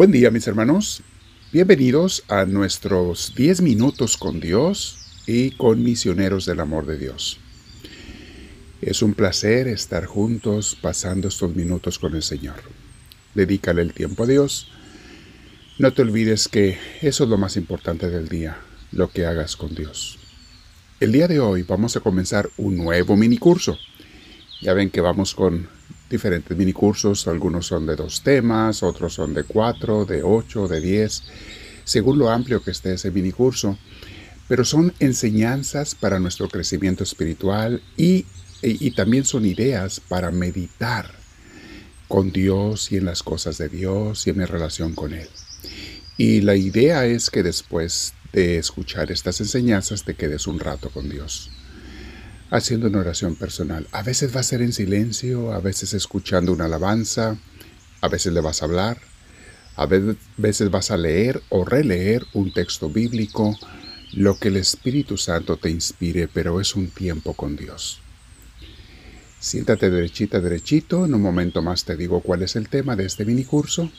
[0.00, 1.02] Buen día mis hermanos,
[1.52, 4.96] bienvenidos a nuestros 10 minutos con Dios
[5.26, 7.38] y con misioneros del amor de Dios.
[8.80, 12.62] Es un placer estar juntos pasando estos minutos con el Señor.
[13.34, 14.68] Dedícale el tiempo a Dios.
[15.78, 18.56] No te olvides que eso es lo más importante del día,
[18.92, 20.18] lo que hagas con Dios.
[20.98, 23.76] El día de hoy vamos a comenzar un nuevo mini curso.
[24.62, 25.68] Ya ven que vamos con
[26.10, 31.22] diferentes minicursos, algunos son de dos temas, otros son de cuatro, de ocho, de diez,
[31.84, 33.78] según lo amplio que esté ese minicurso,
[34.48, 38.26] pero son enseñanzas para nuestro crecimiento espiritual y,
[38.60, 41.14] y también son ideas para meditar
[42.08, 45.28] con Dios y en las cosas de Dios y en mi relación con Él.
[46.18, 51.08] Y la idea es que después de escuchar estas enseñanzas te quedes un rato con
[51.08, 51.50] Dios
[52.50, 53.86] haciendo una oración personal.
[53.92, 57.36] A veces va a ser en silencio, a veces escuchando una alabanza,
[58.00, 58.98] a veces le vas a hablar,
[59.76, 63.56] a veces vas a leer o releer un texto bíblico,
[64.12, 68.00] lo que el Espíritu Santo te inspire, pero es un tiempo con Dios.
[69.38, 73.24] Siéntate derechita, derechito, en un momento más te digo cuál es el tema de este
[73.24, 73.90] mini curso.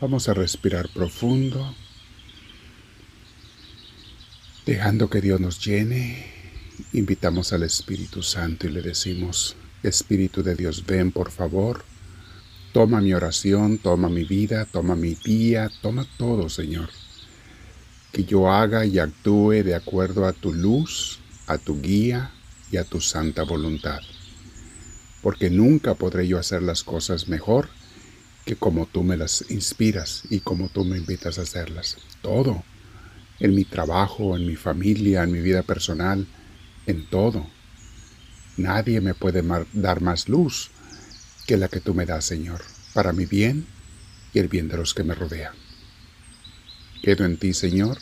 [0.00, 1.74] Vamos a respirar profundo,
[4.66, 6.33] dejando que Dios nos llene
[6.92, 11.84] invitamos al Espíritu Santo y le decimos, Espíritu de Dios, ven por favor,
[12.72, 16.88] toma mi oración, toma mi vida, toma mi día, toma todo, Señor.
[18.12, 22.30] Que yo haga y actúe de acuerdo a tu luz, a tu guía
[22.70, 24.00] y a tu santa voluntad.
[25.22, 27.68] Porque nunca podré yo hacer las cosas mejor
[28.44, 31.96] que como tú me las inspiras y como tú me invitas a hacerlas.
[32.20, 32.62] Todo.
[33.40, 36.26] En mi trabajo, en mi familia, en mi vida personal,
[36.86, 37.46] en todo.
[38.56, 40.70] Nadie me puede dar más luz
[41.46, 42.62] que la que tú me das, Señor,
[42.92, 43.66] para mi bien
[44.32, 45.54] y el bien de los que me rodean.
[47.02, 47.98] Quedo en ti, Señor.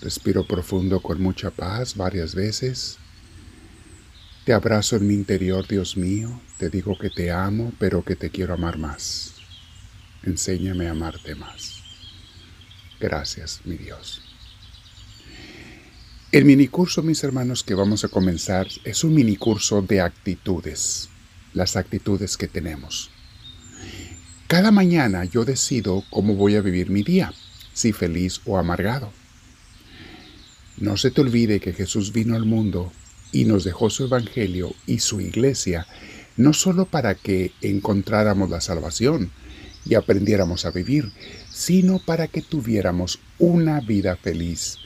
[0.00, 2.98] Respiro profundo con mucha paz varias veces.
[4.44, 6.40] Te abrazo en mi interior, Dios mío.
[6.58, 9.34] Te digo que te amo, pero que te quiero amar más.
[10.24, 11.82] Enséñame a amarte más.
[12.98, 14.31] Gracias, mi Dios.
[16.32, 21.10] El minicurso, mis hermanos, que vamos a comenzar es un minicurso de actitudes,
[21.52, 23.10] las actitudes que tenemos.
[24.46, 27.34] Cada mañana yo decido cómo voy a vivir mi día,
[27.74, 29.12] si feliz o amargado.
[30.78, 32.90] No se te olvide que Jesús vino al mundo
[33.30, 35.86] y nos dejó su Evangelio y su iglesia,
[36.38, 39.30] no solo para que encontráramos la salvación
[39.84, 41.12] y aprendiéramos a vivir,
[41.50, 44.78] sino para que tuviéramos una vida feliz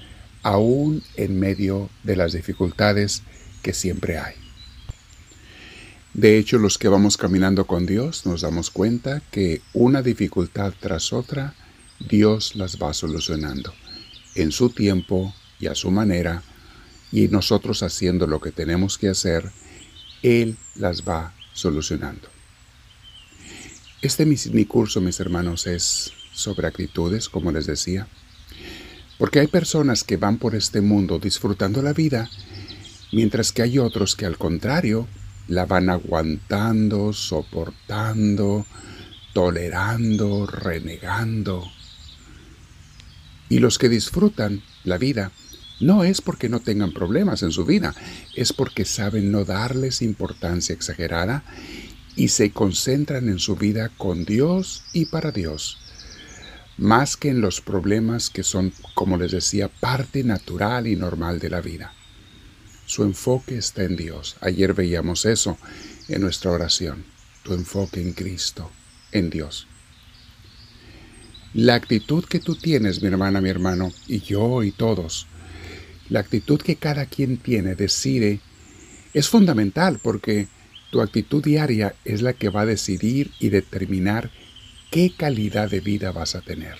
[0.47, 3.25] aún en medio de las dificultades
[3.63, 4.35] que siempre hay.
[6.15, 11.13] De hecho, los que vamos caminando con Dios nos damos cuenta que una dificultad tras
[11.13, 11.55] otra,
[11.99, 13.75] Dios las va solucionando
[14.37, 16.45] en su tiempo y a su manera,
[17.11, 19.51] y nosotros haciendo lo que tenemos que hacer,
[20.23, 22.29] Él las va solucionando.
[24.01, 28.07] Este mi, curso, mis hermanos, es sobre actitudes, como les decía.
[29.19, 32.29] Porque hay personas que van por este mundo disfrutando la vida,
[33.13, 35.09] mientras que hay otros que al contrario
[35.49, 38.67] la van aguantando, soportando,
[39.33, 41.65] tolerando, renegando.
[43.49, 45.33] Y los que disfrutan la vida
[45.81, 47.95] no es porque no tengan problemas en su vida,
[48.35, 51.45] es porque saben no darles importancia exagerada
[52.17, 55.79] y se concentran en su vida con Dios y para Dios
[56.79, 61.51] más que en los problemas que son, como les decía, parte natural y normal de
[61.51, 61.93] la vida.
[62.87, 64.37] Su enfoque está en Dios.
[64.41, 65.59] Ayer veíamos eso
[66.09, 67.05] en nuestra oración.
[67.43, 68.71] Tu enfoque en Cristo,
[69.13, 69.67] en Dios.
[71.55, 75.27] La actitud que tú tienes, mi hermana, mi hermano, y yo y todos,
[76.11, 78.41] la actitud que cada quien tiene decide,
[79.15, 80.49] es fundamental porque
[80.91, 84.31] tu actitud diaria es la que va a decidir y determinar
[84.91, 86.79] qué calidad de vida vas a tener.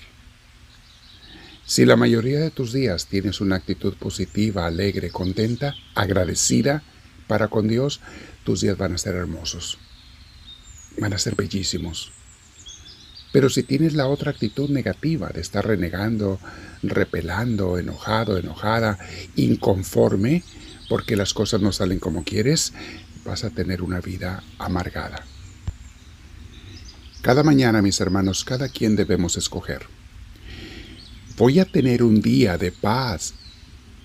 [1.65, 6.81] Si la mayoría de tus días tienes una actitud positiva, alegre, contenta, agradecida
[7.27, 7.99] para con Dios,
[8.45, 9.77] tus días van a ser hermosos,
[10.97, 12.13] van a ser bellísimos.
[13.33, 16.39] Pero si tienes la otra actitud negativa de estar renegando,
[16.83, 18.97] repelando, enojado, enojada,
[19.35, 20.43] inconforme,
[20.87, 22.71] porque las cosas no salen como quieres,
[23.25, 25.25] vas a tener una vida amargada.
[27.21, 29.81] Cada mañana, mis hermanos, cada quien debemos escoger.
[31.37, 33.33] Voy a tener un día de paz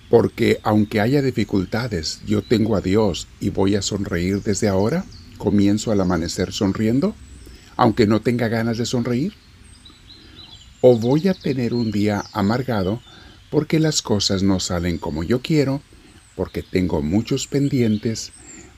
[0.09, 5.05] porque aunque haya dificultades, yo tengo a Dios y voy a sonreír desde ahora.
[5.37, 7.15] Comienzo al amanecer sonriendo,
[7.75, 9.33] aunque no tenga ganas de sonreír.
[10.81, 13.01] o voy a tener un día amargado
[13.49, 15.81] porque las cosas no salen como yo quiero,
[16.35, 18.33] porque tengo muchos pendientes,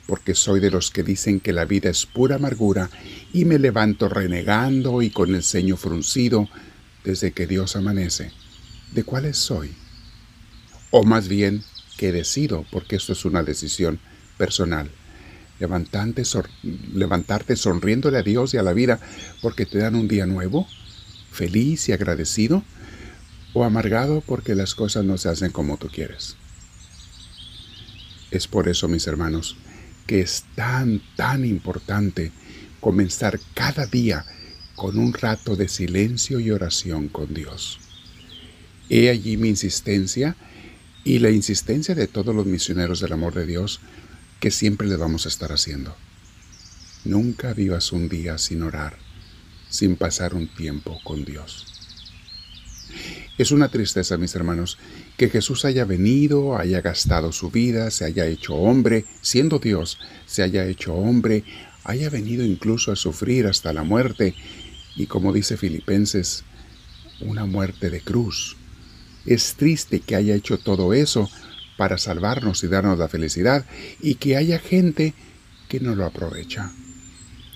[0.08, 2.90] porque soy de los que dicen que la vida es pura amargura
[3.34, 6.48] y me levanto renegando y con el ceño fruncido
[7.04, 8.32] desde que Dios amanece.
[8.94, 9.74] ¿De cuáles soy?
[10.92, 11.64] O más bien,
[11.98, 12.66] ¿qué decido?
[12.72, 14.00] Porque esto es una decisión
[14.38, 14.92] personal.
[15.60, 16.24] Levantarte,
[16.94, 19.00] levantarte sonriéndole a Dios y a la vida
[19.42, 20.68] porque te dan un día nuevo
[21.36, 22.64] feliz y agradecido
[23.54, 26.36] o amargado porque las cosas no se hacen como tú quieres.
[28.32, 29.56] Es por eso, mis hermanos,
[30.06, 32.32] que es tan, tan importante
[32.80, 34.26] comenzar cada día
[34.76, 37.80] con un rato de silencio y oración con Dios.
[38.90, 40.36] He allí mi insistencia
[41.04, 43.80] y la insistencia de todos los misioneros del amor de Dios
[44.40, 45.96] que siempre le vamos a estar haciendo.
[47.04, 49.06] Nunca vivas un día sin orar
[49.76, 51.75] sin pasar un tiempo con Dios.
[53.38, 54.78] Es una tristeza, mis hermanos,
[55.18, 60.42] que Jesús haya venido, haya gastado su vida, se haya hecho hombre, siendo Dios, se
[60.42, 61.44] haya hecho hombre,
[61.84, 64.36] haya venido incluso a sufrir hasta la muerte,
[64.96, 66.46] y como dice Filipenses,
[67.20, 68.56] una muerte de cruz.
[69.26, 71.30] Es triste que haya hecho todo eso
[71.78, 73.66] para salvarnos y darnos la felicidad,
[74.02, 75.14] y que haya gente
[75.68, 76.72] que no lo aprovecha,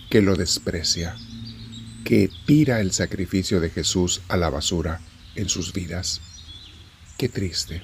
[0.09, 1.15] que lo desprecia
[2.03, 4.99] que tira el sacrificio de Jesús a la basura
[5.39, 6.21] en sus vidas.
[7.17, 7.81] Qué triste.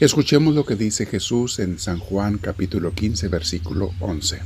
[0.00, 4.40] Escuchemos lo que dice Jesús en San Juan capítulo 15 versículo 11.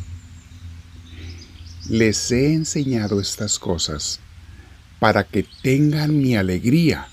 [1.89, 4.21] Les he enseñado estas cosas
[4.99, 7.09] para que tengan mi alegría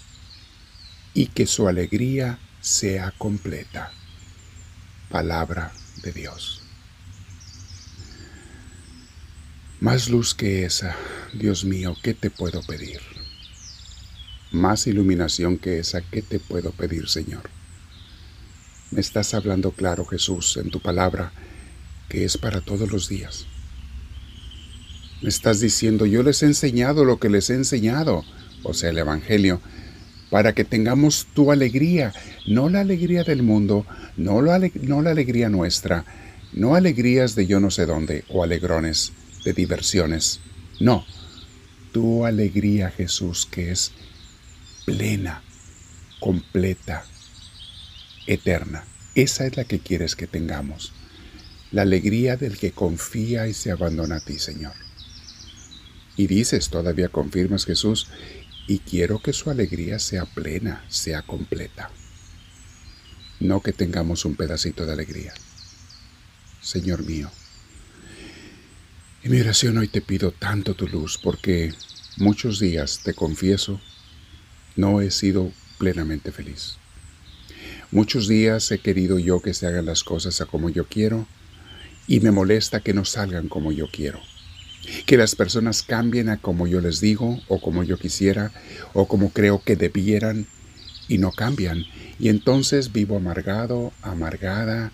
[1.13, 3.91] y que su alegría sea completa.
[5.09, 5.71] Palabra
[6.03, 6.63] de Dios.
[9.79, 10.95] Más luz que esa,
[11.33, 13.18] Dios mío, ¿qué te puedo pedir?
[14.51, 17.49] Más iluminación que esa, ¿qué te puedo pedir, Señor?
[18.91, 21.31] Me estás hablando claro, Jesús, en tu palabra,
[22.09, 23.45] que es para todos los días.
[25.21, 28.25] Me estás diciendo, yo les he enseñado lo que les he enseñado,
[28.63, 29.61] o sea, el Evangelio,
[30.31, 32.13] para que tengamos tu alegría,
[32.47, 33.85] no la alegría del mundo,
[34.17, 36.05] no la, no la alegría nuestra,
[36.53, 39.13] no alegrías de yo no sé dónde o alegrones,
[39.45, 40.39] de diversiones.
[40.79, 41.05] No,
[41.91, 43.91] tu alegría, Jesús, que es
[44.89, 45.43] plena,
[46.19, 47.05] completa,
[48.25, 48.85] eterna.
[49.13, 50.93] Esa es la que quieres que tengamos.
[51.71, 54.73] La alegría del que confía y se abandona a ti, Señor.
[56.17, 58.07] Y dices, todavía confirmas, Jesús,
[58.67, 61.91] y quiero que su alegría sea plena, sea completa.
[63.39, 65.35] No que tengamos un pedacito de alegría.
[66.63, 67.29] Señor mío,
[69.21, 71.75] en mi oración hoy te pido tanto tu luz porque
[72.17, 73.79] muchos días, te confieso,
[74.79, 76.77] no he sido plenamente feliz.
[77.91, 81.27] Muchos días he querido yo que se hagan las cosas a como yo quiero
[82.07, 84.21] y me molesta que no salgan como yo quiero.
[85.05, 88.51] Que las personas cambien a como yo les digo o como yo quisiera
[88.93, 90.47] o como creo que debieran
[91.09, 91.85] y no cambian.
[92.17, 94.93] Y entonces vivo amargado, amargada,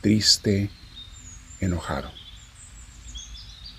[0.00, 0.70] triste,
[1.60, 2.10] enojado.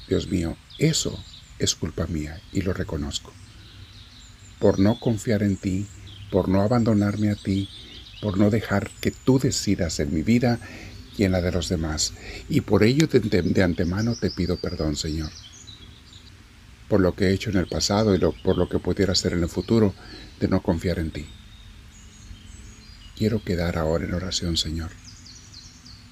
[0.08, 1.18] Dios mío, eso
[1.58, 3.34] es culpa mía y lo reconozco.
[4.62, 5.88] Por no confiar en ti,
[6.32, 7.68] por no abandonarme a ti,
[8.22, 10.60] por no dejar que tú decidas en mi vida
[11.18, 12.14] y en la de los demás.
[12.48, 15.32] Y por ello de, antemano te pido perdón, Señor,
[16.88, 19.44] por lo que he hecho en el pasado y por lo que pudiera hacer en
[19.44, 19.94] el futuro
[20.40, 21.26] de no confiar en ti.
[23.18, 24.92] Quiero quedar ahora en oración, Señor,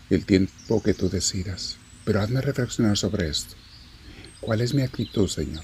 [0.10, 3.56] el tiempo que tú decidas, pero hazme reflexionar sobre esto.
[4.41, 5.63] ¿Cuál es mi actitud, Señor?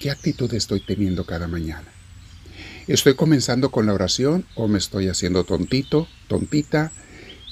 [0.00, 1.84] ¿Qué actitud estoy teniendo cada mañana?
[2.86, 6.90] ¿Estoy comenzando con la oración o me estoy haciendo tontito, tontita,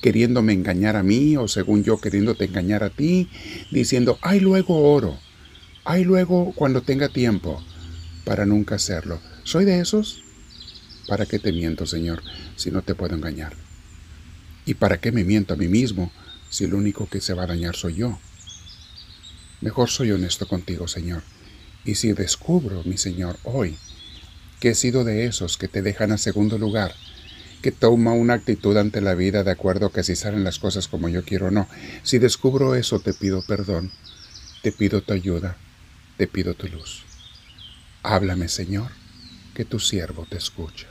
[0.00, 3.28] queriéndome engañar a mí o según yo queriéndote engañar a ti,
[3.70, 5.18] diciendo, ay luego oro,
[5.84, 7.62] ay luego cuando tenga tiempo,
[8.24, 9.20] para nunca hacerlo?
[9.44, 10.24] ¿Soy de esos?
[11.06, 12.22] ¿Para qué te miento, Señor,
[12.56, 13.52] si no te puedo engañar?
[14.64, 16.10] ¿Y para qué me miento a mí mismo
[16.48, 18.18] si lo único que se va a dañar soy yo?
[19.60, 21.22] Mejor soy honesto contigo, Señor.
[21.84, 23.76] Y si descubro, mi Señor, hoy,
[24.60, 26.94] que he sido de esos que te dejan a segundo lugar,
[27.62, 30.88] que toma una actitud ante la vida de acuerdo a que si salen las cosas
[30.88, 31.68] como yo quiero o no,
[32.02, 33.90] si descubro eso, te pido perdón,
[34.62, 35.56] te pido tu ayuda,
[36.16, 37.04] te pido tu luz.
[38.02, 38.90] Háblame, Señor,
[39.54, 40.86] que tu siervo te escucha.